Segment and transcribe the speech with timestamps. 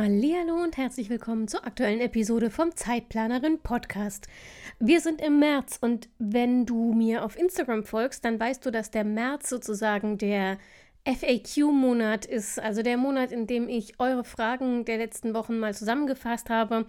[0.00, 4.28] Hallo und herzlich willkommen zur aktuellen Episode vom Zeitplanerin Podcast.
[4.78, 8.92] Wir sind im März und wenn du mir auf Instagram folgst, dann weißt du, dass
[8.92, 10.58] der März sozusagen der
[11.04, 16.48] FAQ-Monat ist, also der Monat, in dem ich eure Fragen der letzten Wochen mal zusammengefasst
[16.48, 16.86] habe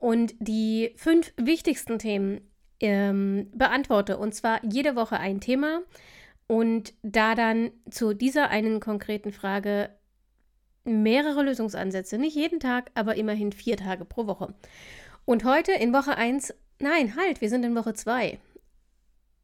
[0.00, 2.40] und die fünf wichtigsten Themen
[2.80, 4.18] ähm, beantworte.
[4.18, 5.82] Und zwar jede Woche ein Thema
[6.48, 9.90] und da dann zu dieser einen konkreten Frage
[10.88, 12.18] mehrere Lösungsansätze.
[12.18, 14.54] Nicht jeden Tag, aber immerhin vier Tage pro Woche.
[15.24, 18.38] Und heute in Woche 1, nein, halt, wir sind in Woche 2.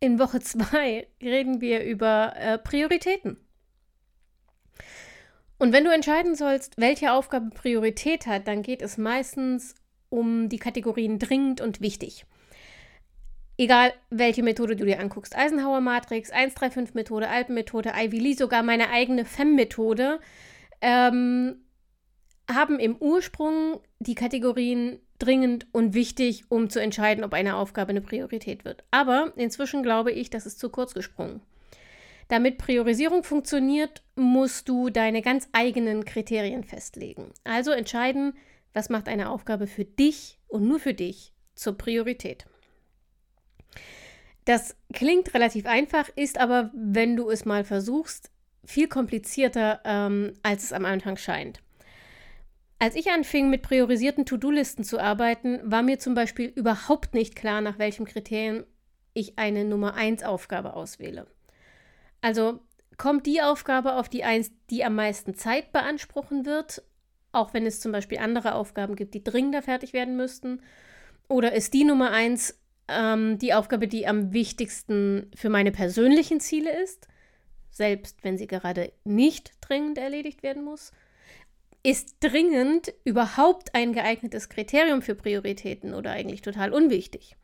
[0.01, 3.37] In Woche 2 reden wir über äh, Prioritäten.
[5.59, 9.75] Und wenn du entscheiden sollst, welche Aufgabe Priorität hat, dann geht es meistens
[10.09, 12.27] um die Kategorien dringend und wichtig.
[13.57, 15.37] Egal, welche Methode du dir anguckst.
[15.37, 20.19] Eisenhower Matrix, 135 Methode, Alpenmethode, Ivy Lee, sogar meine eigene FEM-Methode
[20.85, 21.65] ähm,
[22.49, 28.03] haben im Ursprung die Kategorien dringend und wichtig, um zu entscheiden, ob eine Aufgabe eine
[28.03, 28.85] Priorität wird.
[28.91, 31.41] Aber inzwischen glaube ich, das ist zu kurz gesprungen.
[32.29, 37.33] Damit Priorisierung funktioniert, musst du deine ganz eigenen Kriterien festlegen.
[37.45, 38.35] Also entscheiden,
[38.75, 42.45] was macht eine Aufgabe für dich und nur für dich zur Priorität.
[44.45, 48.31] Das klingt relativ einfach, ist aber, wenn du es mal versuchst,
[48.67, 51.61] viel komplizierter, ähm, als es am Anfang scheint.
[52.79, 57.61] Als ich anfing, mit priorisierten To-Do-Listen zu arbeiten, war mir zum Beispiel überhaupt nicht klar,
[57.61, 58.65] nach welchem Kriterium
[59.15, 61.27] ich eine Nummer 1 Aufgabe auswähle.
[62.21, 62.61] Also
[62.99, 66.83] kommt die Aufgabe auf die 1, die am meisten Zeit beanspruchen wird,
[67.33, 70.61] auch wenn es zum Beispiel andere Aufgaben gibt, die dringender fertig werden müssten,
[71.29, 76.83] oder ist die Nummer 1 ähm, die Aufgabe, die am wichtigsten für meine persönlichen Ziele
[76.83, 77.09] ist?
[77.75, 80.93] Selbst wenn sie gerade nicht dringend erledigt werden muss?
[81.83, 87.37] Ist dringend überhaupt ein geeignetes Kriterium für Prioritäten oder eigentlich total unwichtig?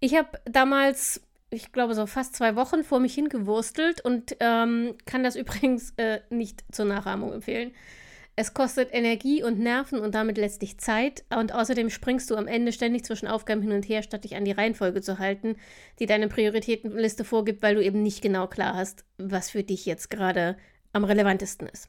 [0.00, 5.22] Ich habe damals, ich glaube, so fast zwei Wochen vor mich hingewurstelt und ähm, kann
[5.22, 7.72] das übrigens äh, nicht zur Nachahmung empfehlen.
[8.40, 11.24] Es kostet Energie und Nerven und damit letztlich Zeit.
[11.36, 14.44] Und außerdem springst du am Ende ständig zwischen Aufgaben hin und her, statt dich an
[14.44, 15.56] die Reihenfolge zu halten,
[15.98, 20.08] die deine Prioritätenliste vorgibt, weil du eben nicht genau klar hast, was für dich jetzt
[20.08, 20.56] gerade
[20.92, 21.88] am relevantesten ist.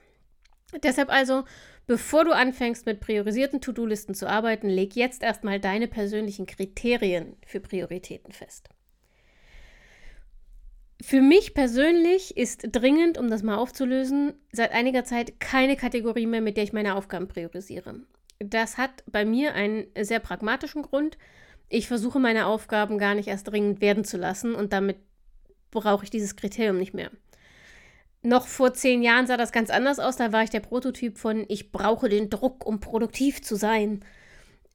[0.82, 1.44] Deshalb also,
[1.86, 7.60] bevor du anfängst mit priorisierten To-Do-Listen zu arbeiten, leg jetzt erstmal deine persönlichen Kriterien für
[7.60, 8.70] Prioritäten fest.
[11.02, 16.42] Für mich persönlich ist dringend, um das mal aufzulösen, seit einiger Zeit keine Kategorie mehr,
[16.42, 18.02] mit der ich meine Aufgaben priorisiere.
[18.40, 21.18] Das hat bei mir einen sehr pragmatischen Grund.
[21.70, 24.98] Ich versuche meine Aufgaben gar nicht erst dringend werden zu lassen und damit
[25.72, 27.12] brauche ich dieses Kriterium nicht mehr.
[28.22, 30.18] Noch vor zehn Jahren sah das ganz anders aus.
[30.18, 34.02] Da war ich der Prototyp von ich brauche den Druck, um produktiv zu sein.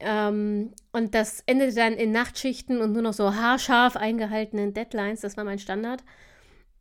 [0.00, 5.20] Ähm, und das endete dann in Nachtschichten und nur noch so haarscharf eingehaltenen Deadlines.
[5.20, 6.04] Das war mein Standard.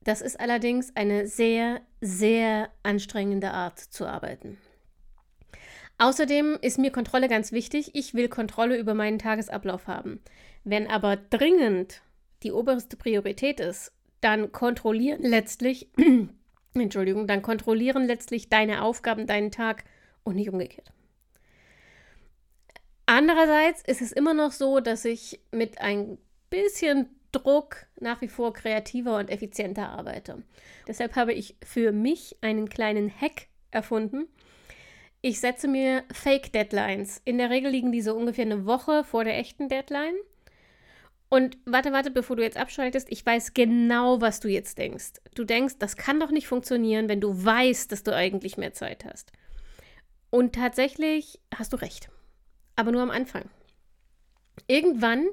[0.03, 4.57] Das ist allerdings eine sehr, sehr anstrengende Art zu arbeiten.
[5.97, 7.91] Außerdem ist mir Kontrolle ganz wichtig.
[7.94, 10.19] Ich will Kontrolle über meinen Tagesablauf haben.
[10.63, 12.02] Wenn aber dringend
[12.41, 15.90] die oberste Priorität ist, dann kontrollieren letztlich,
[16.73, 19.84] Entschuldigung, dann kontrollieren letztlich deine Aufgaben deinen Tag
[20.23, 20.91] und nicht umgekehrt.
[23.06, 26.18] Andererseits ist es immer noch so, dass ich mit ein
[26.50, 30.44] bisschen Druck nach wie vor kreativer und effizienter arbeite.
[30.88, 34.28] Deshalb habe ich für mich einen kleinen Hack erfunden.
[35.22, 37.22] Ich setze mir Fake Deadlines.
[37.26, 40.16] In der Regel liegen diese ungefähr eine Woche vor der echten Deadline.
[41.29, 45.14] Und warte, warte, bevor du jetzt abschaltest, ich weiß genau, was du jetzt denkst.
[45.34, 49.05] Du denkst, das kann doch nicht funktionieren, wenn du weißt, dass du eigentlich mehr Zeit
[49.05, 49.32] hast.
[50.29, 52.09] Und tatsächlich hast du recht
[52.75, 53.46] aber nur am Anfang.
[54.67, 55.28] Irgendwann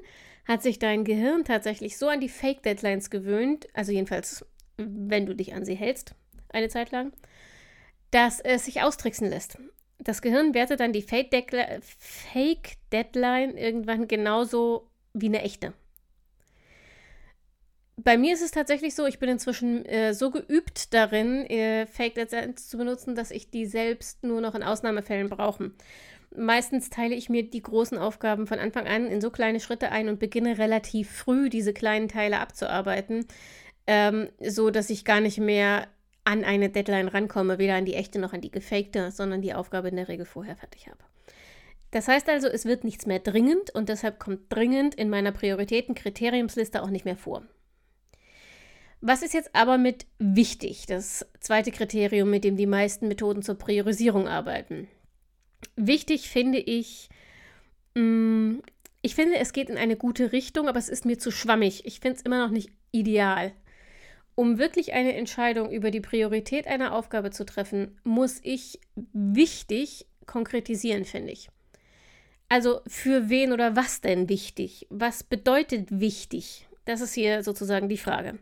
[0.45, 4.45] hat sich dein Gehirn tatsächlich so an die Fake-Deadlines gewöhnt, also jedenfalls,
[4.77, 6.15] wenn du dich an sie hältst,
[6.49, 7.13] eine Zeit lang,
[8.11, 9.57] dass es sich austricksen lässt.
[9.99, 15.73] Das Gehirn wertet dann die Fake-Deadline irgendwann genauso wie eine echte.
[17.97, 22.15] Bei mir ist es tatsächlich so, ich bin inzwischen äh, so geübt darin, äh, Fake
[22.15, 25.71] Deadlines zu benutzen, dass ich die selbst nur noch in Ausnahmefällen brauche.
[26.35, 30.07] Meistens teile ich mir die großen Aufgaben von Anfang an in so kleine Schritte ein
[30.07, 33.25] und beginne relativ früh diese kleinen Teile abzuarbeiten,
[33.85, 35.87] ähm, so dass ich gar nicht mehr
[36.23, 39.89] an eine Deadline rankomme, weder an die echte noch an die gefakte, sondern die Aufgabe
[39.89, 40.99] in der Regel vorher fertig habe.
[41.91, 46.81] Das heißt also, es wird nichts mehr dringend und deshalb kommt dringend in meiner Prioritäten-Kriteriumsliste
[46.81, 47.43] auch nicht mehr vor.
[49.01, 50.85] Was ist jetzt aber mit wichtig?
[50.85, 54.87] Das zweite Kriterium, mit dem die meisten Methoden zur Priorisierung arbeiten.
[55.75, 57.09] Wichtig finde ich,
[57.95, 58.59] mm,
[59.01, 61.85] ich finde, es geht in eine gute Richtung, aber es ist mir zu schwammig.
[61.85, 63.51] Ich finde es immer noch nicht ideal.
[64.35, 68.79] Um wirklich eine Entscheidung über die Priorität einer Aufgabe zu treffen, muss ich
[69.13, 71.49] wichtig konkretisieren, finde ich.
[72.47, 74.85] Also für wen oder was denn wichtig?
[74.89, 76.67] Was bedeutet wichtig?
[76.85, 78.39] Das ist hier sozusagen die Frage.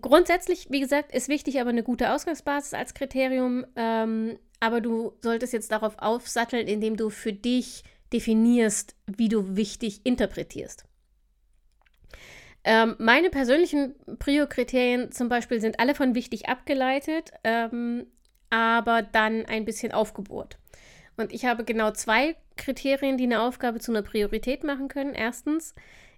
[0.00, 5.52] Grundsätzlich, wie gesagt, ist wichtig aber eine gute Ausgangsbasis als Kriterium, ähm, aber du solltest
[5.52, 10.84] jetzt darauf aufsatteln, indem du für dich definierst, wie du wichtig interpretierst.
[12.64, 18.06] Ähm, meine persönlichen Prio-Kriterien zum Beispiel sind alle von wichtig abgeleitet, ähm,
[18.50, 20.58] aber dann ein bisschen aufgebohrt.
[21.16, 25.14] Und ich habe genau zwei Kriterien, die eine Aufgabe zu einer Priorität machen können.
[25.14, 25.74] Erstens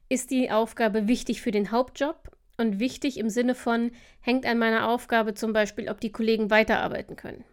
[0.09, 2.17] ist die Aufgabe wichtig für den Hauptjob
[2.57, 7.17] und wichtig im Sinne von, hängt an meiner Aufgabe zum Beispiel, ob die Kollegen weiterarbeiten
[7.17, 7.45] können.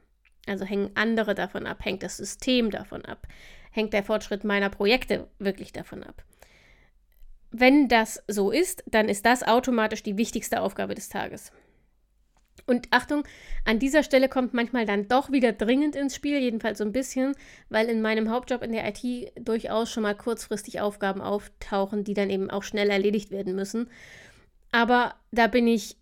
[0.46, 3.28] Also hängen andere davon ab, hängt das System davon ab,
[3.72, 6.24] hängt der Fortschritt meiner Projekte wirklich davon ab.
[7.52, 11.52] Wenn das so ist, dann ist das automatisch die wichtigste Aufgabe des Tages.
[12.68, 13.24] Und Achtung,
[13.64, 17.36] an dieser Stelle kommt manchmal dann doch wieder dringend ins Spiel, jedenfalls so ein bisschen,
[17.70, 22.30] weil in meinem Hauptjob in der IT durchaus schon mal kurzfristig Aufgaben auftauchen, die dann
[22.30, 23.90] eben auch schnell erledigt werden müssen.
[24.72, 25.98] Aber da bin ich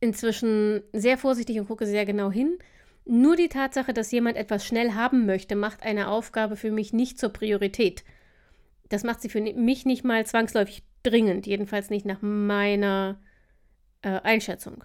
[0.00, 2.58] inzwischen sehr vorsichtig und gucke sehr genau hin.
[3.06, 7.18] Nur die Tatsache, dass jemand etwas schnell haben möchte, macht eine Aufgabe für mich nicht
[7.18, 8.04] zur Priorität
[8.88, 13.20] das macht sie für mich nicht mal zwangsläufig dringend, jedenfalls nicht nach meiner
[14.02, 14.84] äh, Einschätzung.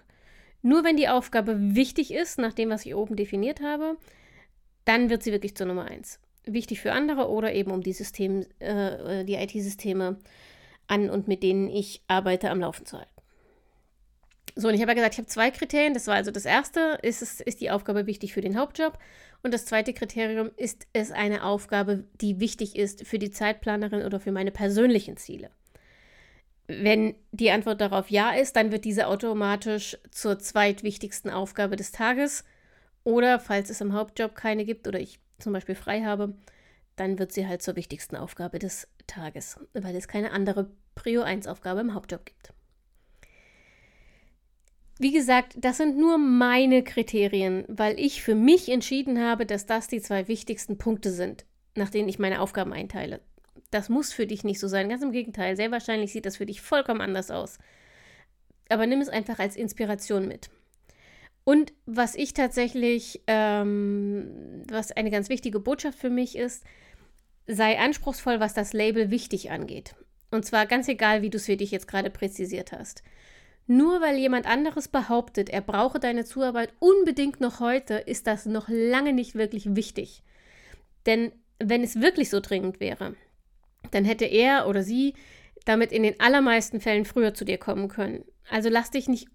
[0.62, 3.96] Nur wenn die Aufgabe wichtig ist, nach dem, was ich oben definiert habe,
[4.84, 6.20] dann wird sie wirklich zur Nummer eins.
[6.44, 10.18] Wichtig für andere oder eben um die System, äh, äh die IT-Systeme
[10.88, 13.21] an und mit denen ich arbeite, am Laufen zu halten.
[14.54, 15.94] So, und ich habe ja gesagt, ich habe zwei Kriterien.
[15.94, 18.98] Das war also das erste, ist, es, ist die Aufgabe wichtig für den Hauptjob?
[19.42, 24.20] Und das zweite Kriterium, ist es eine Aufgabe, die wichtig ist für die Zeitplanerin oder
[24.20, 25.50] für meine persönlichen Ziele?
[26.68, 32.44] Wenn die Antwort darauf ja ist, dann wird diese automatisch zur zweitwichtigsten Aufgabe des Tages.
[33.04, 36.34] Oder falls es im Hauptjob keine gibt oder ich zum Beispiel frei habe,
[36.96, 41.46] dann wird sie halt zur wichtigsten Aufgabe des Tages, weil es keine andere Prio 1
[41.48, 42.52] Aufgabe im Hauptjob gibt.
[45.02, 49.88] Wie gesagt, das sind nur meine Kriterien, weil ich für mich entschieden habe, dass das
[49.88, 51.44] die zwei wichtigsten Punkte sind,
[51.74, 53.20] nach denen ich meine Aufgaben einteile.
[53.72, 55.56] Das muss für dich nicht so sein, ganz im Gegenteil.
[55.56, 57.58] Sehr wahrscheinlich sieht das für dich vollkommen anders aus.
[58.68, 60.50] Aber nimm es einfach als Inspiration mit.
[61.42, 66.62] Und was ich tatsächlich, ähm, was eine ganz wichtige Botschaft für mich ist,
[67.48, 69.96] sei anspruchsvoll, was das Label wichtig angeht.
[70.30, 73.02] Und zwar ganz egal, wie du es für dich jetzt gerade präzisiert hast.
[73.66, 78.68] Nur weil jemand anderes behauptet, er brauche deine Zuarbeit unbedingt noch heute, ist das noch
[78.68, 80.22] lange nicht wirklich wichtig.
[81.06, 83.14] Denn wenn es wirklich so dringend wäre,
[83.90, 85.14] dann hätte er oder sie
[85.64, 88.24] damit in den allermeisten Fällen früher zu dir kommen können.
[88.50, 89.28] Also lass dich nicht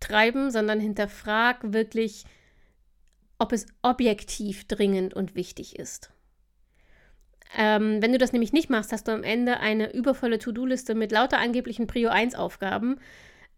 [0.00, 2.24] treiben, sondern hinterfrag wirklich,
[3.38, 6.10] ob es objektiv dringend und wichtig ist.
[7.56, 11.12] Ähm, wenn du das nämlich nicht machst, hast du am Ende eine übervolle To-Do-Liste mit
[11.12, 12.98] lauter angeblichen Prio 1 Aufgaben,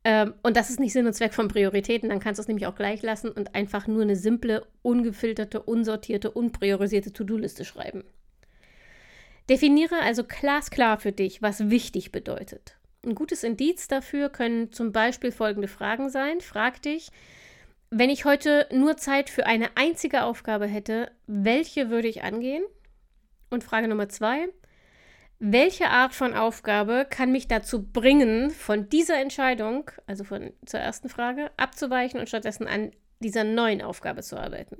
[0.08, 2.68] ähm, und das ist nicht Sinn und Zweck von Prioritäten, dann kannst du es nämlich
[2.68, 8.04] auch gleich lassen und einfach nur eine simple, ungefilterte, unsortierte, unpriorisierte To-Do-Liste schreiben.
[9.50, 12.76] Definiere also glasklar für dich, was wichtig bedeutet.
[13.04, 16.40] Ein gutes Indiz dafür können zum Beispiel folgende Fragen sein.
[16.40, 17.10] Frag dich,
[17.90, 22.62] wenn ich heute nur Zeit für eine einzige Aufgabe hätte, welche würde ich angehen?
[23.50, 24.46] Und Frage Nummer zwei,
[25.38, 31.08] welche Art von Aufgabe kann mich dazu bringen, von dieser Entscheidung, also von zur ersten
[31.08, 32.90] Frage, abzuweichen und stattdessen an
[33.20, 34.78] dieser neuen Aufgabe zu arbeiten?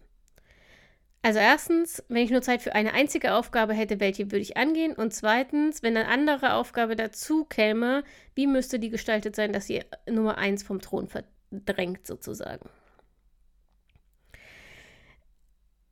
[1.22, 4.92] Also erstens, wenn ich nur Zeit für eine einzige Aufgabe hätte, welche würde ich angehen?
[4.92, 8.04] Und zweitens, wenn eine andere Aufgabe dazu käme,
[8.36, 12.70] wie müsste die gestaltet sein, dass sie Nummer eins vom Thron verdrängt sozusagen?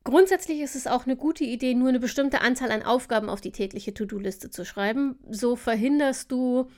[0.04, 3.52] Grundsätzlich ist es auch eine gute Idee, nur eine bestimmte Anzahl an Aufgaben auf die
[3.52, 5.18] tägliche To-Do-Liste zu schreiben.
[5.30, 6.68] So verhinderst du,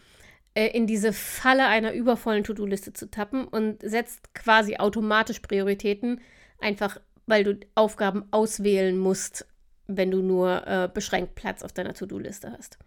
[0.54, 6.20] äh, in diese Falle einer übervollen To-Do-Liste zu tappen und setzt quasi automatisch Prioritäten,
[6.60, 9.44] einfach weil du Aufgaben auswählen musst
[9.86, 12.78] wenn du nur äh, beschränkt Platz auf deiner To-Do-Liste hast.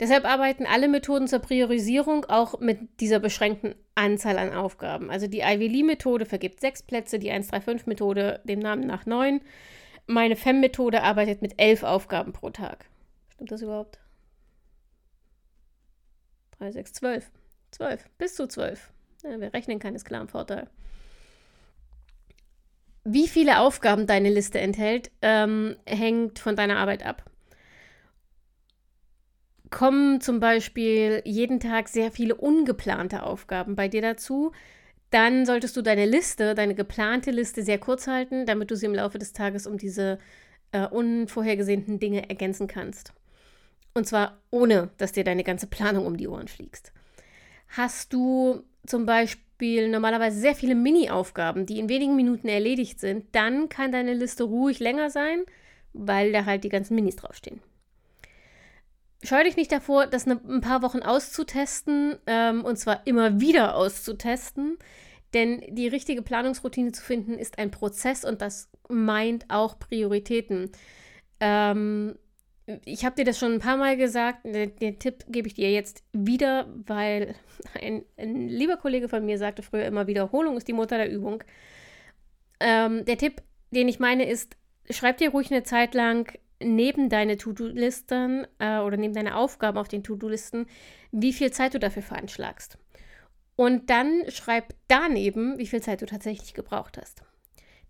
[0.00, 5.10] Deshalb arbeiten alle Methoden zur Priorisierung auch mit dieser beschränkten Anzahl an Aufgaben.
[5.10, 9.42] Also die Ivy Lee-Methode vergibt sechs Plätze, die 135-Methode dem Namen nach neun.
[10.06, 12.86] Meine FEM-Methode arbeitet mit elf Aufgaben pro Tag.
[13.34, 13.98] Stimmt das überhaupt?
[16.58, 17.30] 3, 6, 12.
[17.72, 18.04] 12.
[18.16, 18.90] Bis zu 12.
[19.22, 20.66] Ja, wer rechnen kann, ist Vorteil.
[23.04, 27.29] Wie viele Aufgaben deine Liste enthält, ähm, hängt von deiner Arbeit ab
[29.70, 34.52] kommen zum Beispiel jeden Tag sehr viele ungeplante Aufgaben bei dir dazu,
[35.10, 38.94] dann solltest du deine Liste, deine geplante Liste sehr kurz halten, damit du sie im
[38.94, 40.18] Laufe des Tages um diese
[40.72, 43.12] äh, unvorhergesehenen Dinge ergänzen kannst.
[43.92, 46.92] Und zwar ohne, dass dir deine ganze Planung um die Ohren fliegst.
[47.68, 53.68] Hast du zum Beispiel normalerweise sehr viele Mini-Aufgaben, die in wenigen Minuten erledigt sind, dann
[53.68, 55.44] kann deine Liste ruhig länger sein,
[55.92, 57.60] weil da halt die ganzen Minis draufstehen
[59.22, 63.76] scheu dich nicht davor, das ne, ein paar Wochen auszutesten ähm, und zwar immer wieder
[63.76, 64.78] auszutesten.
[65.34, 70.72] Denn die richtige Planungsroutine zu finden ist ein Prozess und das meint auch Prioritäten.
[71.38, 72.16] Ähm,
[72.84, 75.70] ich habe dir das schon ein paar Mal gesagt, den, den Tipp gebe ich dir
[75.70, 77.34] jetzt wieder, weil
[77.80, 81.42] ein, ein, lieber Kollege von mir sagte früher immer, Wiederholung ist die Mutter der Übung.
[82.60, 84.56] Ähm, der Tipp, den ich meine, ist,
[84.88, 89.88] schreib dir ruhig eine Zeit lang neben deine To-Do-Listen äh, oder neben deine Aufgaben auf
[89.88, 90.66] den To-Do-Listen,
[91.12, 92.78] wie viel Zeit du dafür veranschlagst.
[93.56, 97.22] Und dann schreib daneben, wie viel Zeit du tatsächlich gebraucht hast.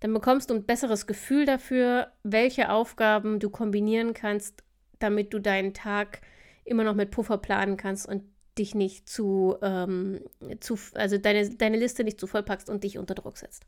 [0.01, 4.65] Dann bekommst du ein besseres Gefühl dafür, welche Aufgaben du kombinieren kannst,
[4.99, 6.23] damit du deinen Tag
[6.65, 8.25] immer noch mit Puffer planen kannst und
[8.59, 10.21] dich nicht zu, ähm,
[10.61, 13.65] zu also deine, deine Liste nicht zu voll packst und dich unter Druck setzt.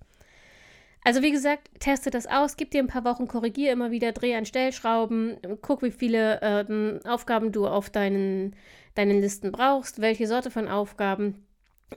[1.05, 4.37] Also wie gesagt, teste das aus, gib dir ein paar Wochen, korrigiere immer wieder, dreh
[4.37, 8.55] an Stellschrauben, guck, wie viele ähm, Aufgaben du auf deinen,
[8.95, 11.45] deinen Listen brauchst, welche Sorte von Aufgaben.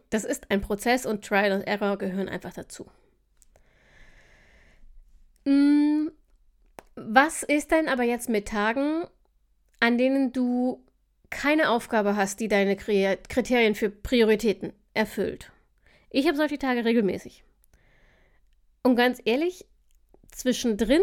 [0.09, 2.87] Das ist ein Prozess und Trial und Error gehören einfach dazu.
[5.45, 6.11] Hm,
[6.95, 9.03] was ist denn aber jetzt mit Tagen,
[9.79, 10.83] an denen du
[11.29, 15.51] keine Aufgabe hast, die deine Kriterien für Prioritäten erfüllt?
[16.09, 17.44] Ich habe solche Tage regelmäßig.
[18.85, 19.65] Und ganz ehrlich,
[20.29, 21.01] zwischendrin,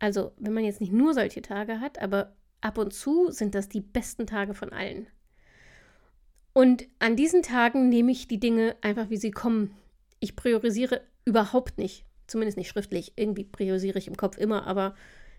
[0.00, 3.68] also wenn man jetzt nicht nur solche Tage hat, aber ab und zu sind das
[3.68, 5.06] die besten Tage von allen.
[6.54, 9.76] Und an diesen Tagen nehme ich die Dinge einfach, wie sie kommen.
[10.18, 13.12] Ich priorisiere überhaupt nicht, zumindest nicht schriftlich.
[13.14, 14.96] Irgendwie priorisiere ich im Kopf immer, aber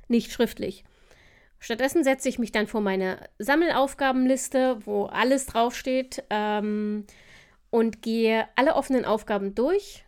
[0.07, 0.85] nicht schriftlich.
[1.59, 7.05] Stattdessen setze ich mich dann vor meine Sammelaufgabenliste, wo alles draufsteht, ähm,
[7.69, 10.05] und gehe alle offenen Aufgaben durch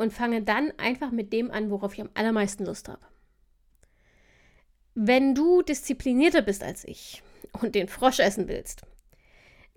[0.00, 3.02] und fange dann einfach mit dem an, worauf ich am allermeisten Lust habe.
[4.94, 7.22] Wenn du disziplinierter bist als ich
[7.60, 8.82] und den Frosch essen willst,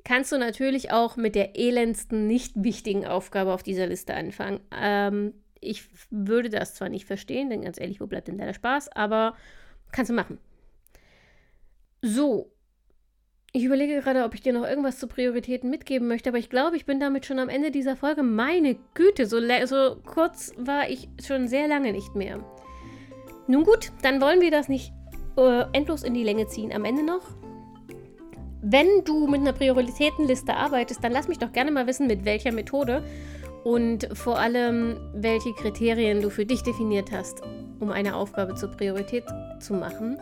[0.05, 4.61] kannst du natürlich auch mit der elendsten, nicht wichtigen Aufgabe auf dieser Liste anfangen.
[4.71, 8.89] Ähm, ich würde das zwar nicht verstehen, denn ganz ehrlich, wo bleibt denn der Spaß?
[8.89, 9.35] Aber
[9.91, 10.39] kannst du machen.
[12.01, 12.52] So,
[13.55, 16.75] ich überlege gerade, ob ich dir noch irgendwas zu Prioritäten mitgeben möchte, aber ich glaube,
[16.75, 18.23] ich bin damit schon am Ende dieser Folge.
[18.23, 22.39] Meine Güte, so, so kurz war ich schon sehr lange nicht mehr.
[23.47, 24.91] Nun gut, dann wollen wir das nicht
[25.37, 26.73] äh, endlos in die Länge ziehen.
[26.73, 27.21] Am Ende noch.
[28.63, 32.51] Wenn du mit einer Prioritätenliste arbeitest, dann lass mich doch gerne mal wissen, mit welcher
[32.51, 33.03] Methode
[33.63, 37.43] und vor allem, welche Kriterien du für dich definiert hast,
[37.79, 39.25] um eine Aufgabe zur Priorität
[39.59, 40.17] zu machen.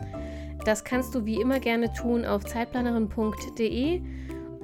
[0.64, 4.00] Das kannst du wie immer gerne tun auf zeitplanerin.de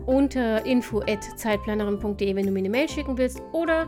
[0.07, 3.87] unter info@zeitplanerin.de, wenn du mir eine Mail schicken willst oder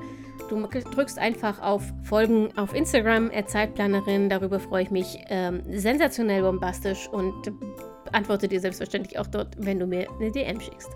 [0.48, 4.28] du drückst einfach auf Folgen auf Instagram Zeitplanerin.
[4.28, 7.52] Darüber freue ich mich ähm, sensationell bombastisch und
[8.12, 10.90] antworte dir selbstverständlich auch dort, wenn du mir eine DM schickst.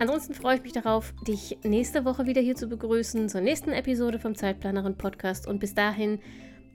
[0.00, 4.18] Ansonsten freue ich mich darauf, dich nächste Woche wieder hier zu begrüßen zur nächsten Episode
[4.18, 6.20] vom Zeitplanerin Podcast und bis dahin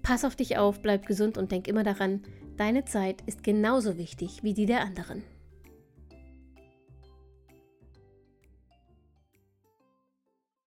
[0.04, 2.22] pass auf dich auf, bleib gesund und denk immer daran,
[2.58, 5.24] Deine Zeit ist genauso wichtig wie die der anderen.